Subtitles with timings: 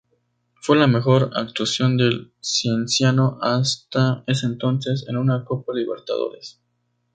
[0.61, 6.59] Fue la mejor actuación del Cienciano hasta ese entonces en una Copa Libertadores.